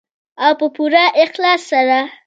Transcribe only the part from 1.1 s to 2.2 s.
اخلاص سره.